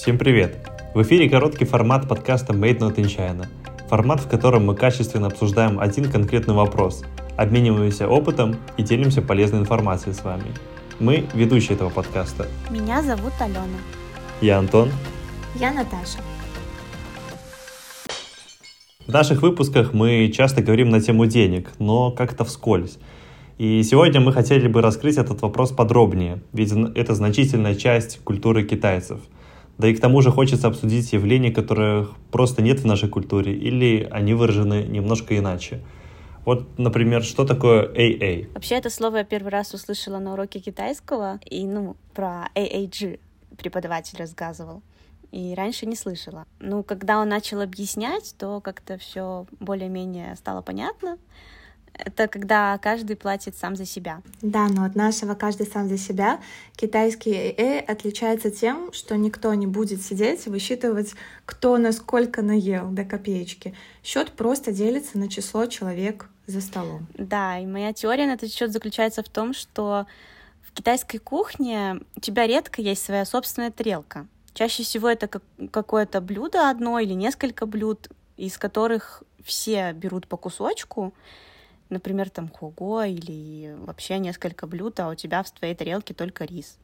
[0.00, 0.56] Всем привет!
[0.94, 3.46] В эфире короткий формат подкаста Made Not in China.
[3.90, 7.04] Формат, в котором мы качественно обсуждаем один конкретный вопрос,
[7.36, 10.54] обмениваемся опытом и делимся полезной информацией с вами.
[11.00, 12.46] Мы ведущие этого подкаста.
[12.70, 13.60] Меня зовут Алена.
[14.40, 14.88] Я Антон.
[15.56, 16.20] Я Наташа.
[19.06, 22.96] В наших выпусках мы часто говорим на тему денег, но как-то вскользь.
[23.58, 29.20] И сегодня мы хотели бы раскрыть этот вопрос подробнее, ведь это значительная часть культуры китайцев.
[29.80, 34.06] Да и к тому же хочется обсудить явления, которых просто нет в нашей культуре, или
[34.10, 35.80] они выражены немножко иначе.
[36.44, 38.52] Вот, например, что такое AA?
[38.52, 43.20] Вообще, это слово я первый раз услышала на уроке китайского, и, ну, про AAG
[43.56, 44.82] преподаватель рассказывал.
[45.32, 46.44] И раньше не слышала.
[46.58, 51.16] Ну, когда он начал объяснять, то как-то все более-менее стало понятно.
[52.04, 54.22] Это когда каждый платит сам за себя.
[54.42, 56.40] Да, но от нашего каждый сам за себя
[56.76, 63.04] китайский ЭЭ отличается тем, что никто не будет сидеть и высчитывать, кто насколько наел до
[63.04, 63.74] копеечки.
[64.02, 67.06] Счет просто делится на число человек за столом.
[67.14, 70.06] Да, и моя теория на этот счет заключается в том, что
[70.62, 74.26] в китайской кухне у тебя редко есть своя собственная тарелка.
[74.54, 80.36] Чаще всего это как какое-то блюдо одно или несколько блюд, из которых все берут по
[80.36, 81.14] кусочку,
[81.90, 86.78] например, там хуго или вообще несколько блюд, а у тебя в твоей тарелке только рис.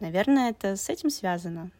[0.00, 1.70] Наверное, это с этим связано.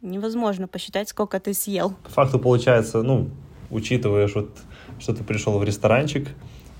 [0.00, 1.94] Невозможно посчитать, сколько ты съел.
[2.04, 3.30] По факту получается, ну,
[3.70, 4.50] учитываешь, вот,
[4.98, 6.28] что ты пришел в ресторанчик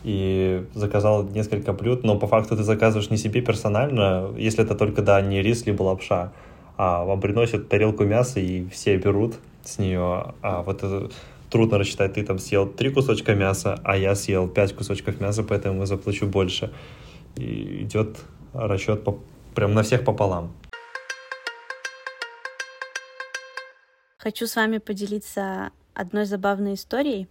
[0.04, 5.02] и заказал несколько блюд, но по факту ты заказываешь не себе персонально, если это только,
[5.02, 6.32] да, не рис, либо лапша,
[6.76, 11.10] а вам приносят тарелку мяса, и все берут с нее, а вот это
[11.52, 15.80] трудно рассчитать, ты там съел три кусочка мяса, а я съел пять кусочков мяса, поэтому
[15.80, 16.72] я заплачу больше.
[17.36, 18.16] И идет
[18.54, 19.18] расчет по,
[19.54, 20.52] прям на всех пополам.
[24.16, 27.28] Хочу с вами поделиться одной забавной историей.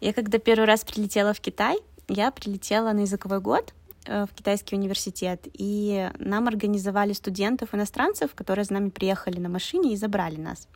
[0.00, 1.78] Я когда первый раз прилетела в Китай,
[2.08, 3.72] я прилетела на языковой год
[4.04, 9.96] э, в китайский университет, и нам организовали студентов-иностранцев, которые с нами приехали на машине и
[9.96, 10.68] забрали нас.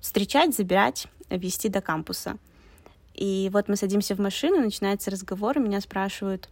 [0.00, 1.06] Встречать, забирать
[1.36, 2.36] вести до кампуса.
[3.14, 6.48] И вот мы садимся в машину, начинается разговор, и меня спрашивают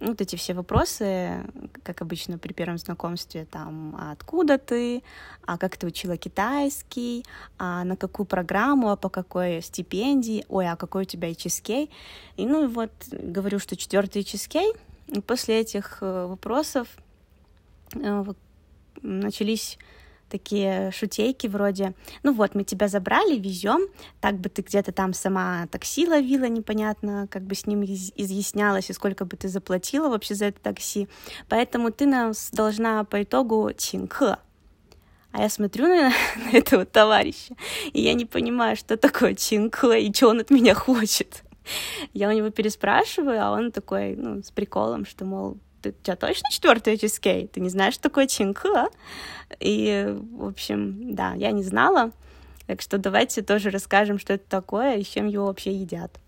[0.00, 1.44] вот эти все вопросы,
[1.82, 5.02] как обычно при первом знакомстве, там, а откуда ты,
[5.44, 7.24] а как ты учила китайский,
[7.58, 11.90] а на какую программу, а по какой стипендии, ой, а какой у тебя HSK.
[12.36, 14.76] И ну вот говорю, что четвертый HSK.
[15.08, 16.88] И после этих э, вопросов
[17.94, 18.24] э,
[19.02, 19.78] начались
[20.30, 23.88] такие шутейки вроде, ну вот, мы тебя забрали, везем,
[24.20, 28.94] так бы ты где-то там сама такси ловила, непонятно, как бы с ним изъяснялась, и
[28.94, 31.08] сколько бы ты заплатила вообще за это такси,
[31.48, 34.36] поэтому ты нас должна по итогу чинке.
[35.32, 37.54] А я смотрю на, на этого товарища,
[37.92, 41.44] и я не понимаю, что такое чинке и что он от меня хочет.
[42.14, 46.16] Я у него переспрашиваю, а он такой, ну, с приколом, что, мол, ты, у тебя
[46.16, 47.48] точно четвертый HSK?
[47.48, 48.88] Ты не знаешь, что такое чинка?
[49.58, 52.12] И, в общем, да, я не знала.
[52.66, 56.20] Так что давайте тоже расскажем, что это такое и чем его вообще едят.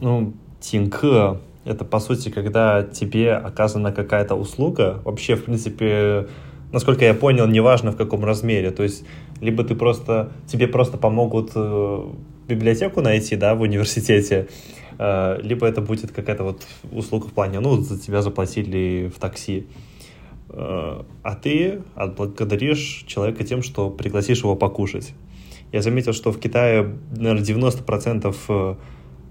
[0.00, 5.00] Ну, тинка— это, по сути, когда тебе оказана какая-то услуга.
[5.04, 6.28] Вообще, в принципе,
[6.72, 8.70] насколько я понял, неважно в каком размере.
[8.70, 9.04] То есть,
[9.40, 12.08] либо ты просто, тебе просто помогут э,
[12.48, 14.48] библиотеку найти, да, в университете,
[15.42, 19.66] либо это будет какая-то вот услуга в плане, ну, за тебя заплатили в такси,
[20.50, 25.14] э, а ты отблагодаришь человека тем, что пригласишь его покушать.
[25.72, 28.74] Я заметил, что в Китае, наверное, 90% э,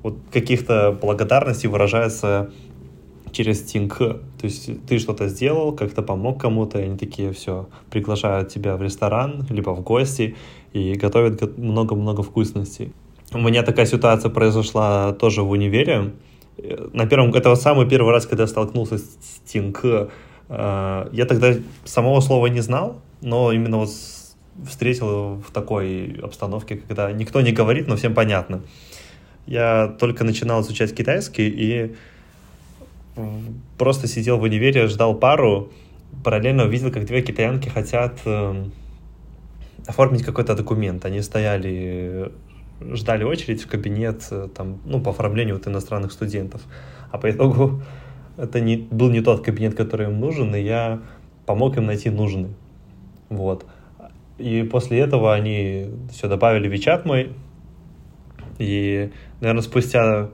[0.01, 2.51] вот каких-то благодарностей выражается
[3.31, 3.97] через Тинг.
[3.97, 8.81] То есть ты что-то сделал, как-то помог кому-то, и они такие все приглашают тебя в
[8.81, 10.35] ресторан, либо в гости
[10.73, 12.91] и готовят много-много вкусностей.
[13.31, 16.13] У меня такая ситуация произошла тоже в универе.
[16.93, 19.81] На первом, это самый первый раз, когда я столкнулся с Тинг.
[20.49, 21.53] Э, я тогда
[21.85, 23.89] самого слова не знал, но именно вот
[24.67, 28.61] встретил в такой обстановке, когда никто не говорит, но всем понятно.
[29.45, 31.95] Я только начинал изучать китайский и
[33.77, 35.71] просто сидел в универе, ждал пару,
[36.23, 38.71] параллельно увидел, как две китаянки хотят эм,
[39.85, 41.05] оформить какой-то документ.
[41.05, 42.31] Они стояли
[42.81, 46.61] ждали очередь в кабинет э, там, ну, по оформлению вот иностранных студентов.
[47.11, 47.81] А по итогу
[48.37, 51.01] это не, был не тот кабинет, который им нужен, и я
[51.45, 52.49] помог им найти нужный.
[53.29, 53.65] Вот.
[54.37, 57.33] И после этого они все добавили в чат мой.
[58.57, 59.11] И,
[59.41, 60.29] наверное, спустя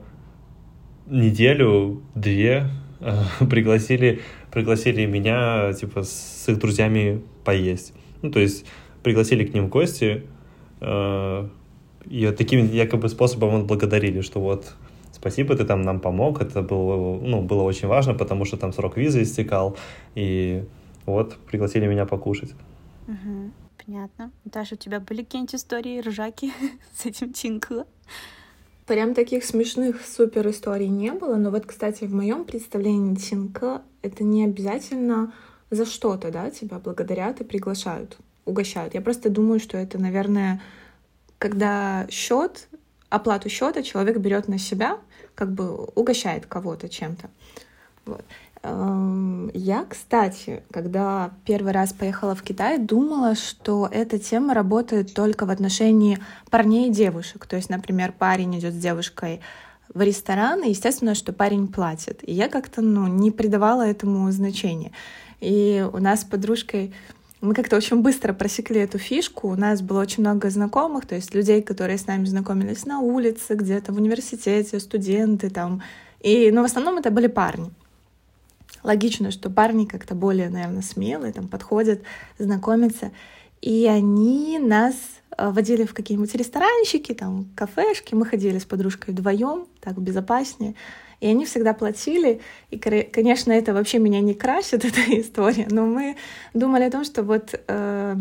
[1.06, 2.68] неделю-две
[3.00, 4.20] э, пригласили,
[4.50, 7.92] пригласили меня, типа, с их друзьями поесть.
[8.22, 8.66] Ну, то есть
[9.02, 10.24] пригласили к ним в гости,
[10.80, 11.48] э,
[12.08, 14.74] и таким якобы способом он благодарили, что вот
[15.12, 18.96] спасибо, ты там нам помог, это было, ну, было очень важно, потому что там срок
[18.96, 19.76] визы истекал,
[20.14, 20.64] и
[21.04, 22.54] вот пригласили меня покушать.
[23.08, 23.50] Угу,
[23.84, 24.30] понятно.
[24.44, 26.52] Даша, у тебя были какие-нибудь истории, ржаки
[26.94, 27.86] с этим Тинько?
[28.86, 34.22] Прям таких смешных супер историй не было, но вот, кстати, в моем представлении Тинько это
[34.22, 35.32] не обязательно
[35.70, 38.94] за что-то, да, тебя благодарят и приглашают, угощают.
[38.94, 40.62] Я просто думаю, что это, наверное,
[41.38, 42.68] когда счет,
[43.08, 44.98] оплату счета человек берет на себя,
[45.34, 47.30] как бы угощает кого-то чем-то.
[48.06, 48.24] Вот.
[48.62, 55.46] Эм, я, кстати, когда первый раз поехала в Китай, думала, что эта тема работает только
[55.46, 56.18] в отношении
[56.50, 57.46] парней и девушек.
[57.46, 59.40] То есть, например, парень идет с девушкой
[59.94, 62.20] в ресторан, и естественно, что парень платит.
[62.28, 64.92] И я как-то ну, не придавала этому значения.
[65.40, 66.92] И у нас с подружкой
[67.46, 69.48] мы как-то очень быстро просекли эту фишку.
[69.48, 73.54] У нас было очень много знакомых, то есть людей, которые с нами знакомились на улице,
[73.54, 75.82] где-то в университете, студенты там.
[76.20, 77.70] И, ну, в основном это были парни.
[78.82, 82.02] Логично, что парни как-то более, наверное, смелые, там подходят,
[82.38, 83.12] знакомятся.
[83.62, 84.94] И они нас
[85.36, 88.14] э, водили в какие-нибудь ресторанчики, там, кафешки.
[88.14, 90.74] Мы ходили с подружкой вдвоем, так безопаснее
[91.20, 92.40] и они всегда платили.
[92.70, 96.16] И, конечно, это вообще меня не красит, эта история, но мы
[96.54, 98.16] думали о том, что вот э,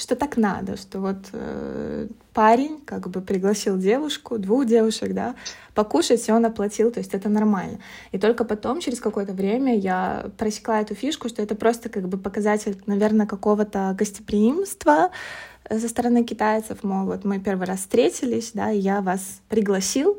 [0.00, 5.34] что так надо, что вот э, парень как бы пригласил девушку, двух девушек, да,
[5.74, 7.78] покушать, и он оплатил, то есть это нормально.
[8.12, 12.18] И только потом, через какое-то время, я просекла эту фишку, что это просто как бы
[12.18, 15.10] показатель, наверное, какого-то гостеприимства
[15.68, 20.18] со стороны китайцев, мол, вот мы первый раз встретились, да, и я вас пригласил,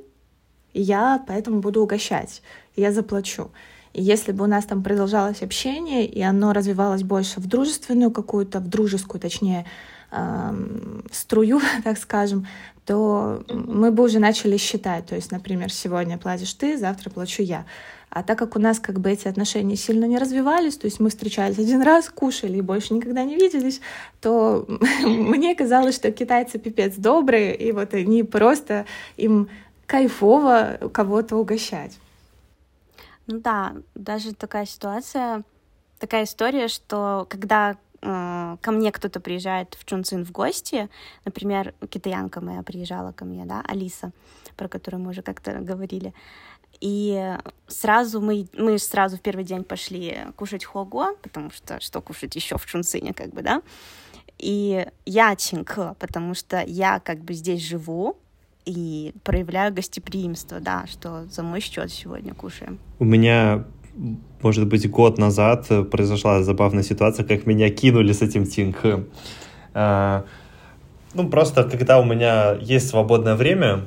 [0.73, 2.41] и я поэтому буду угощать,
[2.75, 3.51] и я заплачу.
[3.93, 8.59] И если бы у нас там продолжалось общение, и оно развивалось больше в дружественную какую-то,
[8.59, 9.65] в дружескую, точнее,
[10.11, 12.47] эм, струю, так скажем,
[12.85, 15.07] то мы бы уже начали считать.
[15.07, 17.65] То есть, например, сегодня платишь ты, завтра плачу я.
[18.09, 21.09] А так как у нас как бы эти отношения сильно не развивались, то есть мы
[21.09, 23.79] встречались один раз, кушали и больше никогда не виделись,
[24.19, 24.65] то
[25.03, 28.85] мне казалось, что китайцы пипец добрые, и вот они просто
[29.15, 29.47] им
[29.91, 31.99] кайфово кого-то угощать.
[33.27, 35.43] Ну да, даже такая ситуация,
[35.99, 40.87] такая история, что когда э, ко мне кто-то приезжает в Чунцин в гости,
[41.25, 44.13] например, китаянка моя приезжала ко мне, да, Алиса,
[44.55, 46.13] про которую мы уже как-то говорили,
[46.79, 47.35] и
[47.67, 52.57] сразу мы, мы сразу в первый день пошли кушать хуаго, потому что что кушать еще
[52.57, 53.61] в Чунцине, как бы, да,
[54.37, 58.17] и я чинка, потому что я как бы здесь живу,
[58.65, 62.79] и проявляю гостеприимство, да, что за мой счет сегодня кушаем.
[62.99, 63.65] У меня,
[64.41, 68.77] может быть, год назад произошла забавная ситуация, как меня кинули с этим Тинг.
[69.73, 70.25] А,
[71.13, 73.85] ну, просто когда у меня есть свободное время,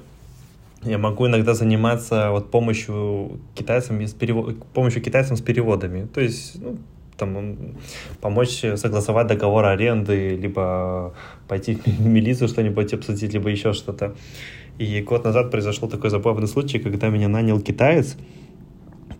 [0.82, 4.62] я могу иногда заниматься вот помощью китайцам с перевод...
[4.74, 6.06] помощью китайцам с переводами.
[6.06, 6.76] То есть, ну,
[7.16, 7.76] там,
[8.20, 11.14] помочь согласовать договор аренды, либо
[11.48, 14.14] пойти в милицию что-нибудь обсудить, либо еще что-то.
[14.78, 18.16] И год назад произошел такой забавный случай, когда меня нанял китаец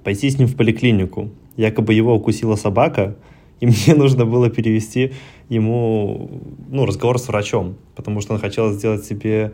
[0.02, 1.30] пойти с ним в поликлинику.
[1.56, 3.16] Якобы его укусила собака,
[3.60, 5.12] и мне нужно было перевести
[5.48, 6.40] ему
[6.70, 9.52] ну, разговор с врачом, потому что он хотел сделать себе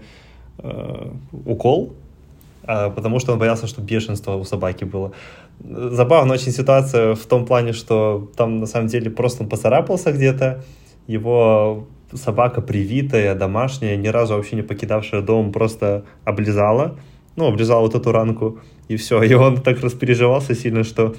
[0.58, 1.10] э,
[1.44, 1.92] укол,
[2.64, 5.12] а, потому что он боялся, что бешенство у собаки было.
[5.60, 10.64] Забавная очень ситуация в том плане, что там на самом деле просто он поцарапался где-то,
[11.06, 16.98] его собака привитая, домашняя, ни разу вообще не покидавшая дом, просто облизала,
[17.36, 19.22] ну, облизала вот эту ранку, и все.
[19.22, 21.14] И он так распереживался сильно, что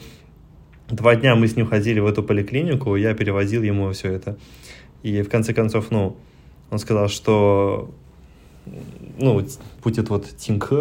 [0.89, 4.37] два дня мы с ним ходили в эту поликлинику, я перевозил ему все это.
[5.03, 6.17] И в конце концов, ну,
[6.69, 7.91] он сказал, что,
[9.17, 9.41] ну,
[9.83, 10.71] будет вот Тинг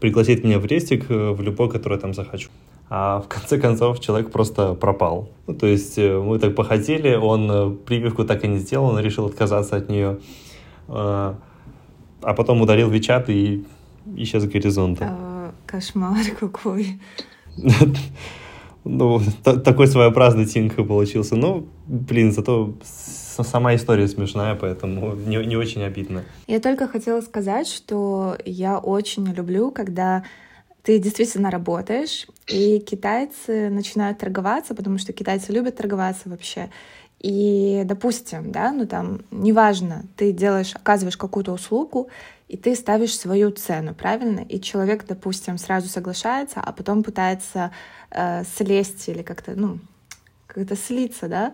[0.00, 2.48] пригласит меня в рестик э, в любой, который там захочу
[2.88, 5.28] а в конце концов человек просто пропал.
[5.46, 9.00] Ну, то есть э, мы так походили, он э, прививку так и не сделал, он
[9.00, 10.18] решил отказаться от нее,
[10.88, 11.34] э,
[12.22, 13.64] а потом ударил Вичат и
[14.16, 15.08] исчез с горизонта.
[15.10, 17.00] А, кошмар какой.
[18.88, 21.34] Ну, такой своеобразный тинг получился.
[21.34, 26.22] Ну, блин, зато сама история смешная, поэтому не, не очень обидно.
[26.46, 30.22] Я только хотела сказать, что я очень люблю, когда
[30.86, 36.70] ты действительно работаешь, и китайцы начинают торговаться, потому что китайцы любят торговаться вообще.
[37.18, 42.08] И, допустим, да, ну там, неважно, ты делаешь, оказываешь какую-то услугу,
[42.46, 44.38] и ты ставишь свою цену, правильно?
[44.38, 47.72] И человек, допустим, сразу соглашается, а потом пытается
[48.12, 49.80] э, слезть или как-то, ну,
[50.46, 51.52] как-то слиться, да,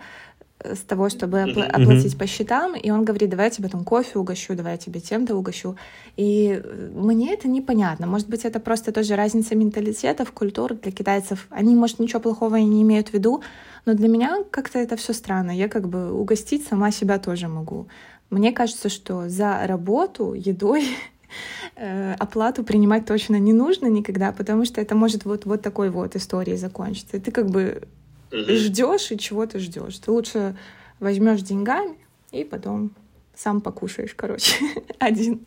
[0.64, 4.18] с того, чтобы опла- оплатить по счетам, и он говорит, давай я тебе там кофе
[4.18, 5.76] угощу, давай я тебе тем-то угощу.
[6.16, 8.06] И э, мне это непонятно.
[8.06, 11.46] Может быть, это просто тоже разница менталитетов, культур для китайцев.
[11.50, 13.42] Они, может, ничего плохого и не имеют в виду,
[13.86, 15.50] но для меня как-то это все странно.
[15.50, 17.88] Я как бы угостить сама себя тоже могу.
[18.30, 20.86] Мне кажется, что за работу едой
[21.76, 26.16] э, оплату принимать точно не нужно никогда, потому что это может вот, вот такой вот
[26.16, 27.16] историей закончиться.
[27.16, 27.82] И ты как бы
[28.32, 29.98] ждешь и чего ты ждешь.
[29.98, 30.56] Ты лучше
[31.00, 31.96] возьмешь деньгами
[32.30, 32.92] и потом
[33.34, 34.54] сам покушаешь, короче,
[34.98, 35.40] один.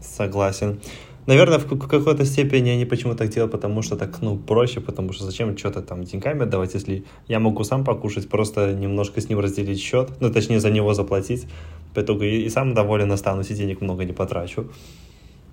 [0.00, 0.80] Согласен.
[1.26, 5.24] Наверное, в какой-то степени они почему так делают, потому что так, ну, проще, потому что
[5.24, 9.80] зачем что-то там деньгами отдавать, если я могу сам покушать, просто немножко с ним разделить
[9.80, 11.46] счет, ну, точнее, за него заплатить,
[11.94, 14.70] по итогу и, и сам доволен останусь, и денег много не потрачу.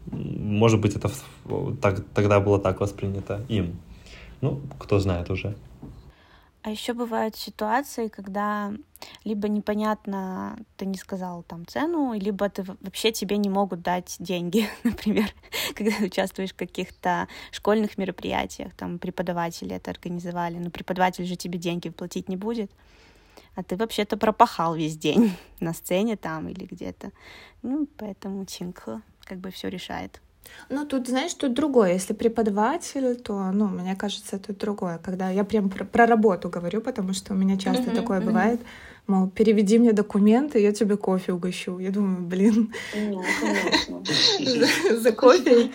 [0.10, 1.12] Может быть, это
[1.82, 3.76] так, тогда было так воспринято им.
[4.42, 5.56] Ну, кто знает уже.
[6.68, 8.74] А еще бывают ситуации, когда
[9.24, 14.68] либо непонятно, ты не сказал там цену, либо ты вообще тебе не могут дать деньги,
[14.84, 15.34] например,
[15.76, 21.58] когда ты участвуешь в каких-то школьных мероприятиях, там преподаватели это организовали, но преподаватель же тебе
[21.58, 22.70] деньги платить не будет,
[23.56, 27.14] а ты вообще-то пропахал весь день на сцене там или где-то.
[27.62, 30.20] Ну, поэтому Чингхэ как бы все решает.
[30.70, 31.94] Ну, тут, знаешь, тут другое.
[31.94, 35.00] Если преподаватель, то, ну, мне кажется, тут другое.
[35.04, 38.26] Когда я прям про, про работу говорю, потому что у меня часто mm-hmm, такое mm-hmm.
[38.26, 38.60] бывает.
[39.08, 41.80] Мол, переведи мне документы, я тебе кофе угощу.
[41.80, 42.74] Я думаю, блин.
[42.94, 45.00] Ну, конечно.
[45.00, 45.70] За кофе.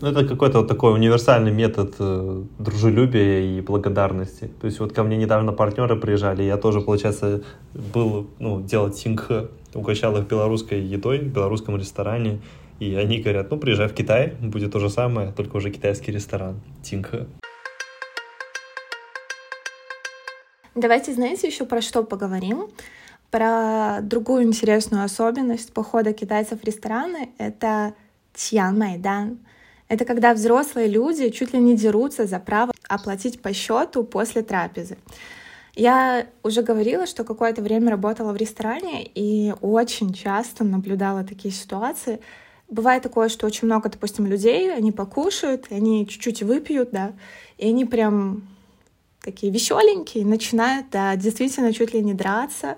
[0.00, 4.50] Ну, это какой-то вот такой универсальный метод э, дружелюбия и благодарности.
[4.60, 9.30] То есть вот ко мне недавно партнеры приезжали, я тоже, получается, был, ну, делать синг,
[9.72, 12.40] угощал их белорусской едой в белорусском ресторане.
[12.80, 16.60] И они говорят, ну, приезжай в Китай, будет то же самое, только уже китайский ресторан.
[16.82, 17.26] Тинха.
[20.74, 22.68] Давайте, знаете, еще про что поговорим?
[23.30, 27.94] Про другую интересную особенность похода китайцев в рестораны— это
[28.32, 29.38] Тьян Майдан.
[29.88, 34.98] Это когда взрослые люди чуть ли не дерутся за право оплатить по счету после трапезы.
[35.76, 42.20] Я уже говорила, что какое-то время работала в ресторане и очень часто наблюдала такие ситуации,
[42.68, 47.12] Бывает такое, что очень много, допустим, людей, они покушают, они чуть-чуть выпьют, да,
[47.58, 48.42] и они прям
[49.24, 52.76] такие веселенькие, начинают, да, действительно чуть ли не драться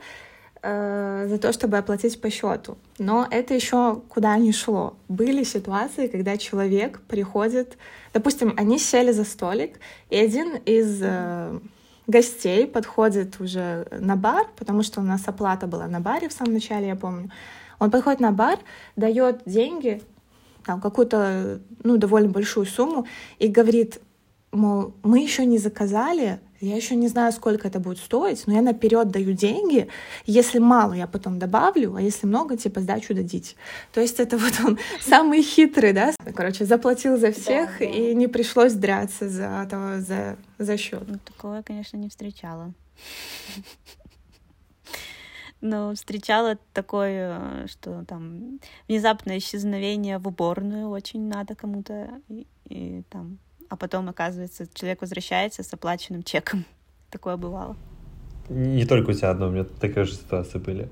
[0.63, 2.79] э, за то, чтобы оплатить по счету.
[2.99, 4.97] Но это еще куда ни шло.
[5.09, 7.77] Были ситуации, когда человек приходит,
[8.13, 9.79] допустим, они сели за столик,
[10.11, 11.59] и один из э,
[12.07, 16.55] гостей подходит уже на бар, потому что у нас оплата была на баре в самом
[16.55, 17.31] начале, я помню,
[17.79, 18.59] он подходит на бар,
[18.97, 20.03] дает деньги,
[20.65, 23.07] там, какую-то, ну, довольно большую сумму,
[23.39, 24.01] и говорит,
[24.53, 28.63] мол, мы еще не заказали, я еще не знаю, сколько это будет стоить, но я
[28.63, 29.89] наперед даю деньги.
[30.25, 33.57] Если мало, я потом добавлю, а если много, типа сдачу дадите.
[33.93, 36.15] То есть это вот он самый хитрый, да?
[36.35, 37.85] Короче, заплатил за всех, да, да.
[37.85, 41.03] и не пришлось драться за, того, за, за счет.
[41.07, 42.73] Ну, такого я, конечно, не встречала.
[45.67, 53.39] Но встречала такое, что там внезапное исчезновение в уборную очень надо кому-то, и, и там,
[53.69, 56.65] а потом, оказывается, человек возвращается с оплаченным чеком.
[57.11, 57.77] Такое бывало.
[58.49, 60.89] Не только у тебя одно, у меня такие же ситуации были.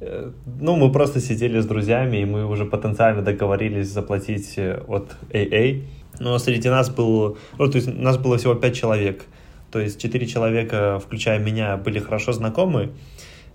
[0.00, 5.16] Э, ну, мы просто сидели с друзьями, и мы уже потенциально договорились заплатить э, от
[5.30, 5.82] AA.
[6.20, 9.24] Но среди нас был, ну, то есть нас было всего пять человек.
[9.72, 12.90] То есть четыре человека, включая меня, были хорошо знакомы,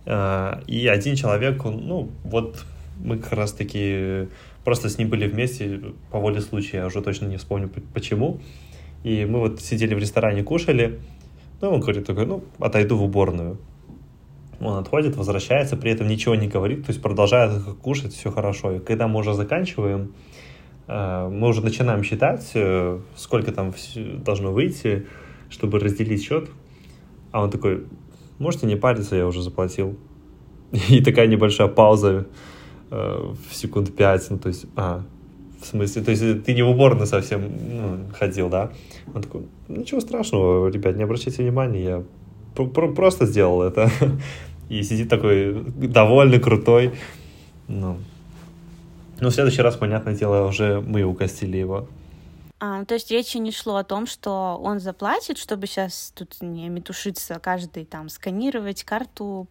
[0.08, 2.64] и один человек, он, ну, вот
[3.04, 4.30] мы как раз-таки
[4.64, 8.40] просто с ним были вместе по воле случая, я уже точно не вспомню почему.
[9.04, 11.00] И мы вот сидели в ресторане, кушали,
[11.62, 13.58] ну, он говорит такой, ну, отойду в уборную.
[14.60, 18.74] Он отходит, возвращается, при этом ничего не говорит, то есть продолжает кушать, все хорошо.
[18.74, 20.14] И когда мы уже заканчиваем,
[20.88, 23.74] а, мы уже начинаем считать, э, сколько там
[24.24, 25.06] должно выйти,
[25.50, 26.50] чтобы разделить счет.
[27.32, 27.86] А он такой,
[28.40, 29.98] Можете не париться, я уже заплатил.
[30.90, 32.28] И такая небольшая пауза
[32.92, 35.04] э, в секунд пять, ну, то есть, а,
[35.62, 38.72] в смысле, то есть ты не в уборную совсем ну, ходил, да?
[39.14, 42.04] Он такой, ничего страшного, ребят, не обращайте внимания, я
[42.54, 43.90] про просто сделал это.
[44.70, 46.92] И сидит такой довольный, крутой.
[47.70, 47.98] Ну,
[49.20, 51.88] ну, в следующий раз, понятное дело, уже мы угостили его.
[52.60, 56.70] А, то есть речи не шло о том, что он заплатит, чтобы сейчас тут не
[56.70, 59.48] метушиться, каждый там сканировать карту,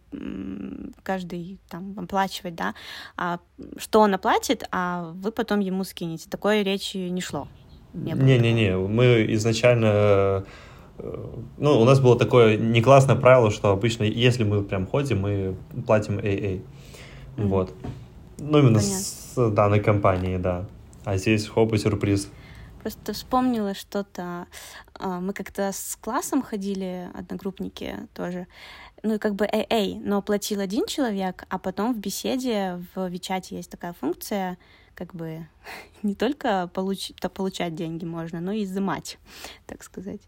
[1.03, 2.75] каждый там оплачивать, да,
[3.15, 3.39] а
[3.77, 6.29] что он оплатит, а вы потом ему скинете.
[6.29, 7.47] Такой речи не шло.
[7.93, 10.45] Не-не-не, мы изначально
[11.57, 15.55] ну, у нас было такое не классное правило, что обычно, если мы прям ходим, мы
[15.85, 16.61] платим AA.
[17.37, 17.47] Mm-hmm.
[17.47, 17.71] Вот.
[18.39, 18.99] Ну, именно Понятно.
[18.99, 20.65] с данной компанией, да.
[21.05, 22.29] А здесь хоп и сюрприз.
[22.87, 24.47] Просто вспомнила что-то.
[24.93, 28.47] А, мы как-то с классом ходили, одногруппники тоже.
[29.03, 33.57] Ну и как бы AA, но платил один человек, а потом в беседе в Вичате
[33.57, 34.57] есть такая функция,
[34.95, 35.45] как бы
[36.01, 37.11] не только получ...
[37.19, 39.17] то получать деньги можно, но и изымать,
[39.65, 40.21] так сказать.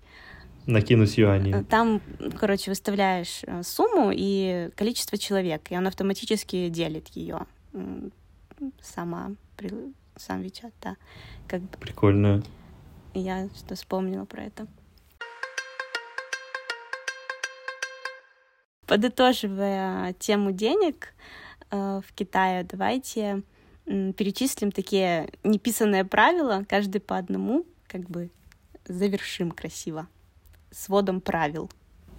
[0.66, 1.62] Накинуть юани.
[1.62, 2.02] Э, там,
[2.38, 7.46] короче, выставляешь э, сумму и количество человек, и он автоматически делит ее
[8.82, 9.32] сама,
[10.20, 10.98] сам Вичат, да.
[11.48, 11.78] Как бы...
[11.78, 12.44] Прикольно.
[13.14, 14.68] Я что вспомнила про это.
[18.86, 21.14] Подытоживая тему денег
[21.72, 23.44] э, в Китае, давайте
[23.86, 28.30] перечислим такие неписанные правила, каждый по одному, как бы
[28.86, 30.08] завершим красиво
[30.72, 31.70] сводом правил.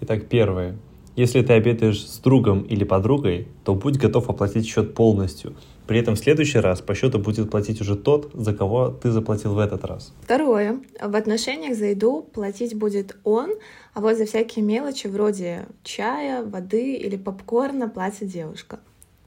[0.01, 0.77] Итак, первое.
[1.17, 5.57] Если ты обедаешь с другом или подругой, то будь готов оплатить счет полностью.
[5.87, 9.55] При этом в следующий раз по счету будет платить уже тот, за кого ты заплатил
[9.55, 10.15] в этот раз.
[10.23, 10.81] Второе.
[11.03, 13.51] В отношениях за еду платить будет он,
[13.93, 18.79] а вот за всякие мелочи вроде чая, воды или попкорна платит девушка.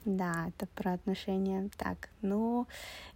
[0.05, 1.69] Да, это про отношения.
[1.77, 2.65] Так, ну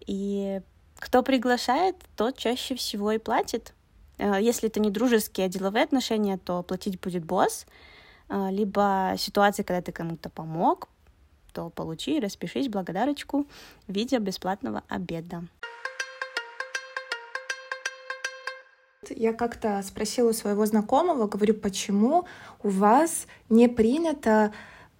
[0.05, 0.61] и
[0.99, 3.73] кто приглашает, тот чаще всего и платит.
[4.17, 7.65] Э, если это не дружеские, а деловые отношения, то платить будет босс.
[8.29, 10.89] Э, либо ситуация, когда ты кому-то помог,
[11.53, 13.47] то получи и распишись благодарочку
[13.87, 15.43] в виде бесплатного обеда.
[19.09, 22.25] Я как-то спросила у своего знакомого, говорю, почему
[22.61, 24.51] у вас не принято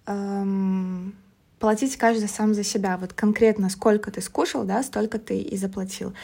[0.06, 1.14] эм,
[1.58, 2.96] платить каждый сам за себя.
[2.96, 6.14] Вот конкретно сколько ты скушал, да, столько ты и заплатил.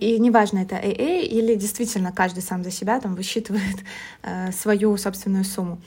[0.00, 3.76] И неважно, это AA или действительно каждый сам за себя там высчитывает
[4.22, 5.80] э, свою собственную сумму.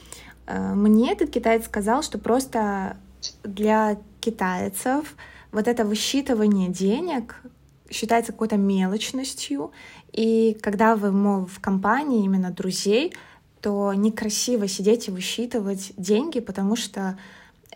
[0.48, 2.98] Э, мне этот китаец сказал, что просто
[3.44, 5.16] для китайцев
[5.52, 7.42] вот это высчитывание денег
[7.90, 9.72] считается какой-то мелочностью,
[10.12, 13.14] и когда вы мол, в компании именно друзей,
[13.62, 17.18] то некрасиво сидеть и высчитывать деньги, потому что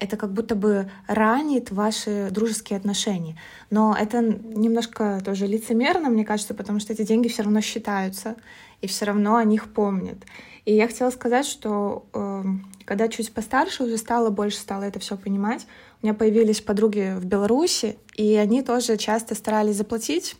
[0.01, 3.37] это как будто бы ранит ваши дружеские отношения.
[3.69, 8.35] Но это немножко тоже лицемерно, мне кажется, потому что эти деньги все равно считаются,
[8.81, 10.17] и все равно о них помнят.
[10.65, 12.43] И я хотела сказать, что э,
[12.85, 15.67] когда чуть постарше уже стало, больше стало это все понимать,
[16.01, 20.35] у меня появились подруги в Беларуси, и они тоже часто старались заплатить.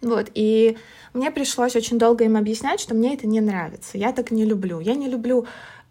[0.00, 0.78] Вот, и
[1.14, 3.98] мне пришлось очень долго им объяснять, что мне это не нравится.
[3.98, 4.78] Я так не люблю.
[4.78, 5.46] Я не люблю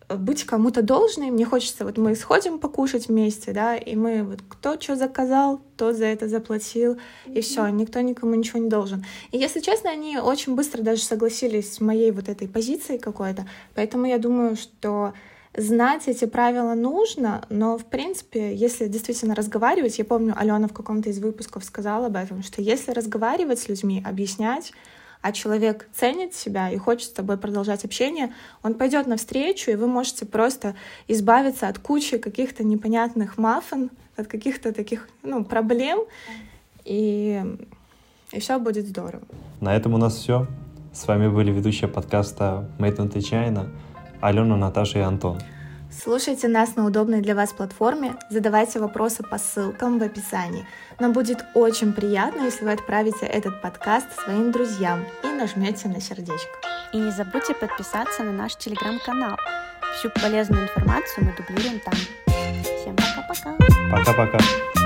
[0.10, 1.32] быть кому-то должной.
[1.32, 5.96] Мне хочется, вот мы сходим покушать вместе, да, и мы вот кто что заказал, тот
[5.96, 9.06] за это заплатил, и все, никто никому ничего не должен.
[9.32, 14.06] И если честно, они очень быстро даже согласились с моей вот этой позицией какой-то, поэтому
[14.06, 15.14] я думаю, что
[15.56, 21.10] знать эти правила нужно, но, в принципе, если действительно разговаривать, я помню, Алена в каком-то
[21.10, 24.72] из выпусков сказала об этом, что если разговаривать с людьми, объяснять,
[25.28, 29.86] а человек ценит себя и хочет с тобой продолжать общение, он пойдет навстречу, и вы
[29.88, 30.74] можете просто
[31.10, 36.00] избавиться от кучи каких-то непонятных маффин, от каких-то таких ну, проблем,
[36.86, 37.44] и,
[38.32, 39.24] и все будет здорово.
[39.60, 40.48] На этом у нас все.
[40.94, 43.70] С вами были ведущие подкаста Made in China
[44.22, 45.40] Алена, Наташа и Антон.
[45.90, 50.66] Слушайте нас на удобной для вас платформе, задавайте вопросы по ссылкам в описании.
[51.00, 56.50] Нам будет очень приятно, если вы отправите этот подкаст своим друзьям и нажмете на сердечко.
[56.94, 59.38] И не забудьте подписаться на наш телеграм-канал.
[59.98, 61.94] Всю полезную информацию мы дублируем там.
[62.64, 63.56] Всем пока-пока.
[63.92, 64.77] Пока-пока.